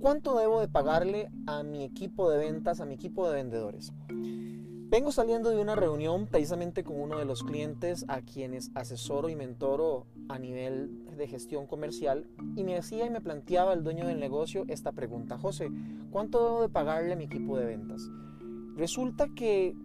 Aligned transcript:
¿Cuánto 0.00 0.38
debo 0.38 0.60
de 0.60 0.68
pagarle 0.68 1.30
a 1.46 1.62
mi 1.62 1.84
equipo 1.84 2.30
de 2.30 2.38
ventas, 2.38 2.80
a 2.80 2.86
mi 2.86 2.94
equipo 2.94 3.28
de 3.28 3.34
vendedores? 3.34 3.92
Vengo 4.08 5.12
saliendo 5.12 5.50
de 5.50 5.60
una 5.60 5.76
reunión 5.76 6.26
precisamente 6.26 6.84
con 6.84 6.98
uno 6.98 7.18
de 7.18 7.26
los 7.26 7.42
clientes 7.42 8.06
a 8.08 8.22
quienes 8.22 8.70
asesoro 8.74 9.28
y 9.28 9.36
mentoro 9.36 10.06
a 10.30 10.38
nivel 10.38 11.04
de 11.18 11.28
gestión 11.28 11.66
comercial 11.66 12.26
y 12.56 12.64
me 12.64 12.78
hacía 12.78 13.04
y 13.04 13.10
me 13.10 13.20
planteaba 13.20 13.74
el 13.74 13.84
dueño 13.84 14.06
del 14.06 14.20
negocio 14.20 14.64
esta 14.68 14.90
pregunta, 14.92 15.36
José, 15.36 15.68
¿cuánto 16.10 16.42
debo 16.46 16.62
de 16.62 16.70
pagarle 16.70 17.12
a 17.12 17.16
mi 17.16 17.24
equipo 17.24 17.58
de 17.58 17.66
ventas? 17.66 18.08
Resulta 18.76 19.28
que 19.36 19.76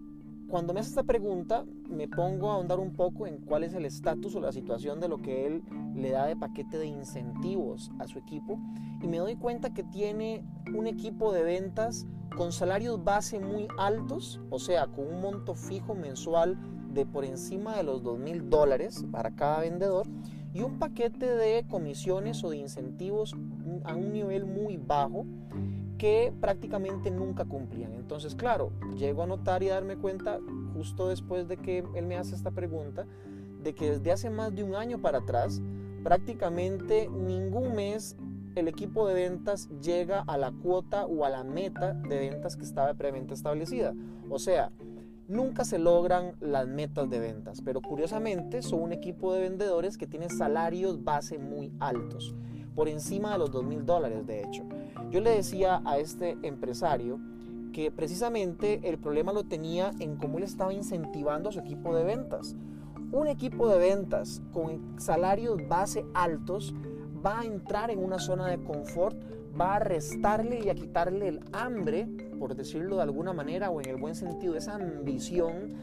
cuando 0.47 0.73
me 0.73 0.79
hace 0.79 0.89
esta 0.89 1.03
pregunta, 1.03 1.65
me 1.89 2.07
pongo 2.07 2.49
a 2.49 2.55
ahondar 2.55 2.79
un 2.79 2.93
poco 2.93 3.27
en 3.27 3.39
cuál 3.39 3.63
es 3.63 3.73
el 3.73 3.85
estatus 3.85 4.35
o 4.35 4.39
la 4.39 4.51
situación 4.51 4.99
de 4.99 5.07
lo 5.07 5.17
que 5.17 5.47
él 5.47 5.63
le 5.95 6.11
da 6.11 6.25
de 6.25 6.35
paquete 6.35 6.77
de 6.77 6.87
incentivos 6.87 7.91
a 7.99 8.07
su 8.07 8.19
equipo 8.19 8.59
y 9.01 9.07
me 9.07 9.17
doy 9.17 9.35
cuenta 9.35 9.73
que 9.73 9.83
tiene 9.83 10.43
un 10.73 10.87
equipo 10.87 11.31
de 11.33 11.43
ventas 11.43 12.05
con 12.35 12.51
salarios 12.51 13.03
base 13.03 13.39
muy 13.39 13.67
altos, 13.77 14.41
o 14.49 14.59
sea, 14.59 14.87
con 14.87 15.07
un 15.07 15.21
monto 15.21 15.55
fijo 15.55 15.95
mensual 15.95 16.57
de 16.93 17.05
por 17.05 17.25
encima 17.25 17.75
de 17.75 17.83
los 17.83 18.03
dos 18.03 18.19
mil 18.19 18.49
dólares 18.49 19.05
para 19.11 19.31
cada 19.31 19.61
vendedor 19.61 20.07
y 20.53 20.61
un 20.61 20.79
paquete 20.79 21.25
de 21.25 21.65
comisiones 21.67 22.43
o 22.43 22.49
de 22.49 22.57
incentivos 22.57 23.35
a 23.85 23.95
un 23.95 24.11
nivel 24.11 24.45
muy 24.45 24.77
bajo 24.77 25.25
que 25.97 26.33
prácticamente 26.41 27.09
nunca 27.11 27.45
cumplían. 27.45 27.93
Entonces, 27.93 28.35
claro, 28.35 28.71
llego 28.97 29.23
a 29.23 29.27
notar 29.27 29.63
y 29.63 29.69
a 29.69 29.75
darme 29.75 29.97
cuenta 29.97 30.39
justo 30.73 31.07
después 31.07 31.47
de 31.47 31.57
que 31.57 31.83
él 31.95 32.05
me 32.05 32.17
hace 32.17 32.35
esta 32.35 32.51
pregunta, 32.51 33.05
de 33.63 33.73
que 33.73 33.91
desde 33.91 34.11
hace 34.11 34.29
más 34.29 34.53
de 34.53 34.63
un 34.63 34.75
año 34.75 35.01
para 35.01 35.19
atrás, 35.19 35.61
prácticamente 36.03 37.09
ningún 37.09 37.75
mes 37.75 38.15
el 38.55 38.67
equipo 38.67 39.07
de 39.07 39.15
ventas 39.15 39.69
llega 39.81 40.23
a 40.27 40.37
la 40.37 40.51
cuota 40.51 41.05
o 41.05 41.25
a 41.25 41.29
la 41.29 41.43
meta 41.43 41.93
de 41.93 42.19
ventas 42.19 42.55
que 42.55 42.63
estaba 42.63 42.93
previamente 42.93 43.33
establecida. 43.33 43.93
O 44.29 44.39
sea, 44.39 44.71
nunca 45.27 45.65
se 45.65 45.79
logran 45.79 46.35
las 46.39 46.67
metas 46.67 47.09
de 47.09 47.19
ventas, 47.19 47.61
pero 47.61 47.81
curiosamente 47.81 48.61
son 48.61 48.81
un 48.81 48.93
equipo 48.93 49.33
de 49.33 49.41
vendedores 49.41 49.97
que 49.97 50.07
tienen 50.07 50.29
salarios 50.29 51.03
base 51.03 51.37
muy 51.37 51.73
altos, 51.79 52.35
por 52.75 52.89
encima 52.89 53.31
de 53.31 53.39
los 53.39 53.51
2 53.51 53.63
mil 53.63 53.85
dólares 53.85 54.27
de 54.27 54.43
hecho. 54.43 54.63
Yo 55.09 55.21
le 55.21 55.31
decía 55.31 55.81
a 55.85 55.97
este 55.97 56.37
empresario 56.43 57.19
que 57.73 57.91
precisamente 57.91 58.81
el 58.83 58.97
problema 58.97 59.33
lo 59.33 59.43
tenía 59.43 59.91
en 59.99 60.17
cómo 60.17 60.37
él 60.37 60.43
estaba 60.43 60.73
incentivando 60.73 61.49
a 61.49 61.51
su 61.51 61.59
equipo 61.59 61.95
de 61.95 62.03
ventas. 62.03 62.55
Un 63.11 63.27
equipo 63.27 63.67
de 63.67 63.77
ventas 63.77 64.41
con 64.53 64.99
salarios 64.99 65.59
base 65.67 66.05
altos 66.13 66.73
va 67.25 67.41
a 67.41 67.45
entrar 67.45 67.91
en 67.91 68.03
una 68.03 68.19
zona 68.19 68.47
de 68.47 68.63
confort, 68.63 69.17
va 69.59 69.75
a 69.75 69.79
restarle 69.79 70.59
y 70.63 70.69
a 70.69 70.75
quitarle 70.75 71.27
el 71.27 71.41
hambre, 71.53 72.07
por 72.39 72.55
decirlo 72.55 72.97
de 72.97 73.03
alguna 73.03 73.33
manera 73.33 73.69
o 73.69 73.81
en 73.81 73.89
el 73.89 73.97
buen 73.97 74.15
sentido, 74.15 74.55
esa 74.55 74.75
ambición 74.75 75.73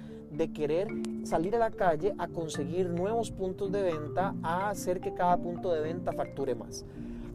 de 0.43 0.53
querer 0.53 0.89
salir 1.23 1.55
a 1.55 1.59
la 1.59 1.71
calle 1.71 2.15
a 2.19 2.27
conseguir 2.27 2.91
nuevos 2.91 3.31
puntos 3.31 3.71
de 3.71 3.83
venta, 3.83 4.35
a 4.43 4.71
hacer 4.71 5.01
que 5.01 5.15
cada 5.15 5.37
punto 5.37 5.73
de 5.73 5.81
venta 5.81 6.13
facture 6.13 6.55
más. 6.55 6.85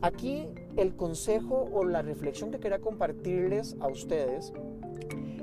Aquí 0.01 0.45
el 0.75 0.95
consejo 0.95 1.69
o 1.71 1.85
la 1.85 2.01
reflexión 2.01 2.51
que 2.51 2.59
quería 2.59 2.79
compartirles 2.79 3.77
a 3.79 3.87
ustedes 3.87 4.53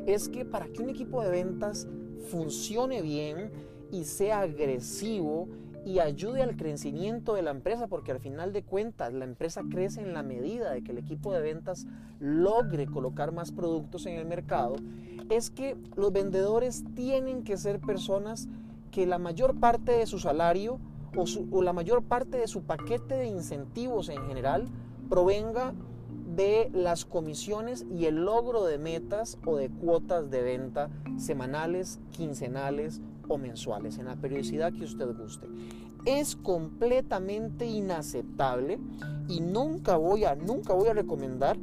es 0.07 0.29
que 0.29 0.45
para 0.45 0.67
que 0.67 0.83
un 0.83 0.91
equipo 0.91 1.23
de 1.23 1.31
ventas 1.31 1.89
funcione 2.31 3.01
bien 3.01 3.51
y 3.91 4.05
sea 4.05 4.41
agresivo 4.41 5.49
y 5.85 5.99
ayude 5.99 6.43
al 6.43 6.57
crecimiento 6.57 7.35
de 7.35 7.43
la 7.43 7.51
empresa, 7.51 7.87
porque 7.87 8.13
al 8.13 8.21
final 8.21 8.53
de 8.53 8.63
cuentas 8.63 9.13
la 9.13 9.25
empresa 9.25 9.63
crece 9.71 10.01
en 10.01 10.15
la 10.15 10.23
medida 10.23 10.73
de 10.73 10.83
que 10.83 10.93
el 10.93 10.99
equipo 10.99 11.33
de 11.33 11.43
ventas 11.43 11.87
logre 12.21 12.87
colocar 12.87 13.33
más 13.33 13.53
productos 13.53 14.07
en 14.07 14.17
el 14.17 14.27
mercado, 14.27 14.77
es 15.31 15.51
que 15.51 15.77
los 15.97 16.13
vendedores 16.13 16.85
tienen 16.95 17.45
que 17.45 17.57
ser 17.57 17.81
personas 17.81 18.49
que 18.91 19.07
la 19.07 19.19
mayor 19.19 19.59
parte 19.59 19.93
de 19.93 20.07
su 20.07 20.19
salario 20.19 20.79
o, 21.17 21.63
la 21.63 21.73
mayor 21.73 22.03
parte 22.03 22.39
de 22.39 22.49
su 22.49 22.63
paquete 22.63 23.15
de 23.15 23.27
incentivos 23.27 24.09
en 24.09 24.27
general 24.27 24.67
provenga 25.09 25.75
de 26.35 26.71
las 26.73 27.05
comisiones 27.05 27.87
y 27.91 28.07
el 28.07 28.25
logro 28.25 28.65
de 28.65 28.79
metas 28.79 29.39
o 29.47 29.57
de 29.57 29.69
cuotas 29.69 30.31
de 30.31 30.43
venta 30.43 30.91
semanales, 31.17 32.01
quincenales 32.11 33.01
o 33.29 33.39
mensuales, 33.39 33.99
en 33.99 34.07
la 34.07 34.17
periodicidad 34.17 34.73
que 34.73 34.85
usted 34.85 35.17
guste. 35.17 35.49
Es 36.05 36.37
completamente 36.37 37.67
inaceptable 37.67 38.79
y 39.29 39.41
nunca 39.41 39.97
voy 39.97 40.25
a, 40.25 40.35
nunca 40.35 40.75
voy 40.75 40.89
a 40.89 40.95
recomendar 40.95 41.57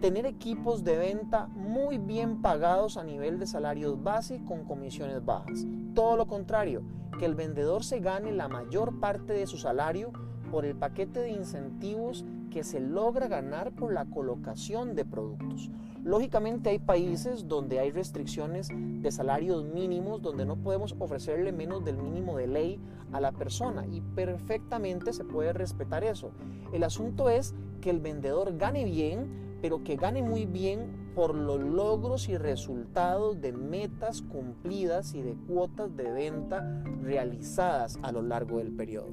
tener 0.00 0.26
equipos 0.26 0.84
de 0.84 0.98
venta 0.98 1.46
muy 1.46 1.98
bien 1.98 2.42
pagados 2.42 2.96
a 2.96 3.04
nivel 3.04 3.38
de 3.38 3.46
salarios 3.46 4.02
base 4.02 4.42
con 4.44 4.64
comisiones 4.64 5.24
bajas. 5.24 5.64
Todo 5.94 6.16
lo 6.16 6.26
contrario, 6.26 6.82
que 7.18 7.24
el 7.24 7.34
vendedor 7.34 7.82
se 7.82 8.00
gane 8.00 8.32
la 8.32 8.48
mayor 8.48 9.00
parte 9.00 9.32
de 9.32 9.46
su 9.46 9.56
salario 9.56 10.12
por 10.50 10.64
el 10.64 10.74
paquete 10.74 11.20
de 11.20 11.30
incentivos 11.30 12.24
que 12.50 12.64
se 12.64 12.80
logra 12.80 13.28
ganar 13.28 13.72
por 13.72 13.92
la 13.92 14.06
colocación 14.06 14.94
de 14.94 15.04
productos. 15.04 15.70
Lógicamente 16.04 16.70
hay 16.70 16.78
países 16.78 17.48
donde 17.48 17.80
hay 17.80 17.90
restricciones 17.90 18.68
de 18.72 19.10
salarios 19.10 19.64
mínimos, 19.64 20.22
donde 20.22 20.46
no 20.46 20.56
podemos 20.56 20.94
ofrecerle 20.98 21.52
menos 21.52 21.84
del 21.84 21.96
mínimo 21.96 22.36
de 22.36 22.46
ley 22.46 22.80
a 23.12 23.20
la 23.20 23.32
persona 23.32 23.84
y 23.86 24.00
perfectamente 24.00 25.12
se 25.12 25.24
puede 25.24 25.52
respetar 25.52 26.04
eso. 26.04 26.30
El 26.72 26.84
asunto 26.84 27.28
es 27.28 27.54
que 27.80 27.90
el 27.90 28.00
vendedor 28.00 28.56
gane 28.56 28.84
bien, 28.84 29.58
pero 29.60 29.82
que 29.82 29.96
gane 29.96 30.22
muy 30.22 30.46
bien 30.46 31.06
por 31.16 31.34
los 31.34 31.60
logros 31.60 32.28
y 32.28 32.36
resultados 32.36 33.40
de 33.40 33.52
metas 33.52 34.22
cumplidas 34.22 35.14
y 35.14 35.22
de 35.22 35.34
cuotas 35.48 35.96
de 35.96 36.12
venta 36.12 36.84
realizadas 37.02 37.98
a 38.02 38.12
lo 38.12 38.22
largo 38.22 38.58
del 38.58 38.70
periodo. 38.70 39.08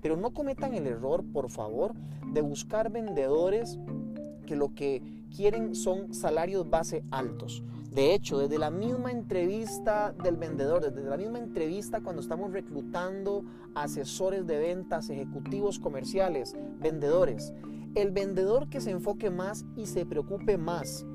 Pero 0.00 0.16
no 0.16 0.32
cometan 0.32 0.74
el 0.74 0.86
error, 0.86 1.24
por 1.32 1.50
favor, 1.50 1.94
de 2.32 2.40
buscar 2.40 2.90
vendedores 2.90 3.78
que 4.46 4.56
lo 4.56 4.74
que 4.74 5.02
quieren 5.34 5.74
son 5.74 6.14
salarios 6.14 6.68
base 6.68 7.04
altos. 7.10 7.62
De 7.90 8.14
hecho, 8.14 8.38
desde 8.38 8.58
la 8.58 8.70
misma 8.70 9.10
entrevista 9.10 10.14
del 10.22 10.36
vendedor, 10.36 10.82
desde 10.82 11.08
la 11.08 11.16
misma 11.16 11.38
entrevista 11.38 12.00
cuando 12.00 12.20
estamos 12.20 12.52
reclutando 12.52 13.44
asesores 13.74 14.46
de 14.46 14.58
ventas, 14.58 15.10
ejecutivos 15.10 15.78
comerciales, 15.78 16.54
vendedores, 16.80 17.52
el 17.94 18.10
vendedor 18.10 18.68
que 18.68 18.80
se 18.80 18.90
enfoque 18.90 19.30
más 19.30 19.64
y 19.76 19.86
se 19.86 20.04
preocupe 20.06 20.58
más 20.58 21.06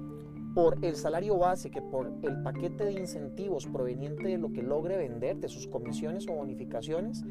por 0.54 0.78
el 0.84 0.96
salario 0.96 1.38
base 1.38 1.72
que 1.72 1.82
por 1.82 2.12
el 2.22 2.42
paquete 2.44 2.86
de 2.86 2.94
incentivos 2.94 3.66
proveniente 3.66 4.28
de 4.28 4.38
lo 4.38 4.52
que 4.52 4.62
logre 4.62 4.98
vender, 4.98 5.38
de 5.38 5.48
sus 5.48 5.68
comisiones 5.68 6.28
o 6.28 6.34
bonificaciones, 6.34 7.24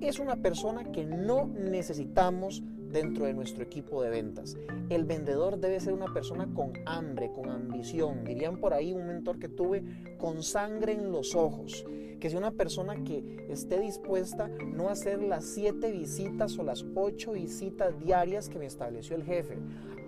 es 0.00 0.18
una 0.18 0.36
persona 0.36 0.92
que 0.92 1.04
no 1.04 1.46
necesitamos 1.46 2.62
dentro 2.90 3.26
de 3.26 3.34
nuestro 3.34 3.62
equipo 3.62 4.02
de 4.02 4.10
ventas. 4.10 4.56
El 4.90 5.04
vendedor 5.04 5.58
debe 5.58 5.80
ser 5.80 5.92
una 5.92 6.12
persona 6.12 6.48
con 6.54 6.72
hambre, 6.86 7.30
con 7.32 7.50
ambición. 7.50 8.24
Dirían 8.24 8.58
por 8.58 8.72
ahí 8.72 8.92
un 8.92 9.06
mentor 9.06 9.38
que 9.38 9.48
tuve 9.48 9.82
con 10.18 10.42
sangre 10.42 10.92
en 10.92 11.10
los 11.10 11.34
ojos. 11.34 11.84
Que 12.20 12.30
sea 12.30 12.38
una 12.38 12.52
persona 12.52 13.04
que 13.04 13.46
esté 13.50 13.80
dispuesta 13.80 14.48
no 14.48 14.88
a 14.88 14.92
hacer 14.92 15.22
las 15.22 15.44
siete 15.44 15.92
visitas 15.92 16.58
o 16.58 16.62
las 16.62 16.84
ocho 16.94 17.32
visitas 17.32 17.98
diarias 18.00 18.48
que 18.48 18.58
me 18.58 18.66
estableció 18.66 19.16
el 19.16 19.24
jefe, 19.24 19.58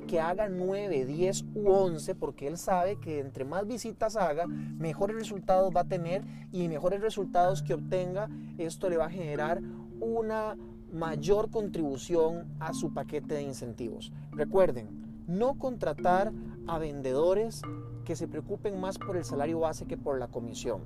que 0.09 0.21
haga 0.21 0.49
9, 0.49 1.05
10 1.05 1.45
u 1.55 1.69
11 1.69 2.15
porque 2.17 2.49
él 2.49 2.57
sabe 2.57 2.97
que 2.97 3.21
entre 3.21 3.45
más 3.45 3.67
visitas 3.67 4.17
haga, 4.17 4.47
mejores 4.47 5.15
resultados 5.15 5.71
va 5.77 5.83
a 5.83 5.89
tener 5.89 6.25
y 6.51 6.67
mejores 6.67 7.01
resultados 7.01 7.63
que 7.63 7.75
obtenga, 7.75 8.29
esto 8.57 8.89
le 8.89 8.97
va 8.97 9.05
a 9.05 9.11
generar 9.11 9.61
una 10.01 10.57
mayor 10.93 11.51
contribución 11.51 12.49
a 12.59 12.73
su 12.73 12.95
paquete 12.95 13.35
de 13.35 13.43
incentivos. 13.43 14.11
Recuerden, 14.33 14.89
no 15.27 15.59
contratar 15.59 16.33
a 16.67 16.79
vendedores 16.79 17.61
que 18.07 18.17
se 18.17 18.27
preocupen 18.27 18.81
más 18.81 18.99
por 18.99 19.19
el 19.19 19.25
salario 19.25 19.61
base 19.61 19.85
que 19.85 19.99
por 19.99 20.19
la 20.19 20.29
comisión. 20.29 20.81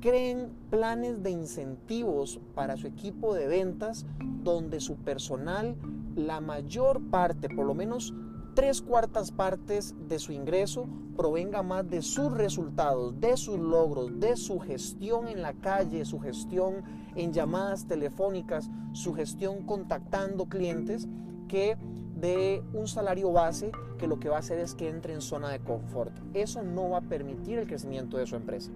Creen 0.00 0.52
planes 0.70 1.24
de 1.24 1.30
incentivos 1.30 2.38
para 2.54 2.76
su 2.76 2.86
equipo 2.86 3.34
de 3.34 3.48
ventas 3.48 4.06
donde 4.44 4.78
su 4.78 4.94
personal, 4.94 5.74
la 6.14 6.40
mayor 6.40 7.02
parte, 7.10 7.48
por 7.48 7.66
lo 7.66 7.74
menos 7.74 8.14
tres 8.58 8.82
cuartas 8.82 9.30
partes 9.30 9.94
de 10.08 10.18
su 10.18 10.32
ingreso 10.32 10.88
provenga 11.16 11.62
más 11.62 11.88
de 11.88 12.02
sus 12.02 12.32
resultados, 12.32 13.20
de 13.20 13.36
sus 13.36 13.56
logros, 13.56 14.18
de 14.18 14.34
su 14.34 14.58
gestión 14.58 15.28
en 15.28 15.42
la 15.42 15.52
calle, 15.52 16.04
su 16.04 16.18
gestión 16.18 16.82
en 17.14 17.32
llamadas 17.32 17.86
telefónicas, 17.86 18.68
su 18.94 19.14
gestión 19.14 19.64
contactando 19.64 20.46
clientes, 20.46 21.06
que 21.46 21.76
de 22.16 22.64
un 22.72 22.88
salario 22.88 23.30
base 23.30 23.70
que 23.96 24.08
lo 24.08 24.18
que 24.18 24.28
va 24.28 24.38
a 24.38 24.40
hacer 24.40 24.58
es 24.58 24.74
que 24.74 24.88
entre 24.88 25.14
en 25.14 25.20
zona 25.20 25.50
de 25.50 25.60
confort. 25.60 26.12
Eso 26.34 26.64
no 26.64 26.90
va 26.90 26.98
a 26.98 27.02
permitir 27.02 27.60
el 27.60 27.68
crecimiento 27.68 28.16
de 28.16 28.26
su 28.26 28.34
empresa. 28.34 28.72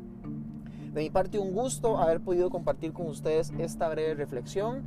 De 0.94 1.02
mi 1.02 1.10
parte, 1.10 1.40
un 1.40 1.54
gusto 1.54 1.98
haber 1.98 2.20
podido 2.20 2.50
compartir 2.50 2.92
con 2.92 3.08
ustedes 3.08 3.52
esta 3.58 3.88
breve 3.88 4.14
reflexión 4.14 4.84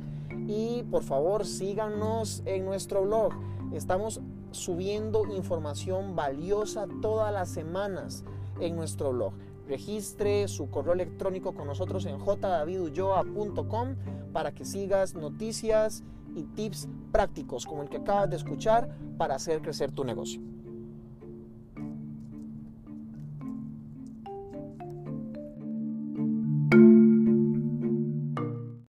y 0.48 0.84
por 0.84 1.02
favor 1.02 1.44
síganos 1.44 2.42
en 2.46 2.64
nuestro 2.64 3.02
blog. 3.02 3.34
Estamos 3.74 4.22
subiendo 4.56 5.26
información 5.26 6.16
valiosa 6.16 6.86
todas 7.00 7.32
las 7.32 7.48
semanas 7.48 8.24
en 8.60 8.74
nuestro 8.74 9.12
blog. 9.12 9.32
Registre 9.68 10.48
su 10.48 10.70
correo 10.70 10.94
electrónico 10.94 11.54
con 11.54 11.66
nosotros 11.66 12.06
en 12.06 12.18
jdavidulloa.com 12.18 13.96
para 14.32 14.52
que 14.52 14.64
sigas 14.64 15.14
noticias 15.14 16.04
y 16.34 16.44
tips 16.44 16.88
prácticos 17.12 17.66
como 17.66 17.82
el 17.82 17.88
que 17.88 17.98
acabas 17.98 18.30
de 18.30 18.36
escuchar 18.36 18.96
para 19.16 19.34
hacer 19.36 19.62
crecer 19.62 19.92
tu 19.92 20.04
negocio. 20.04 20.40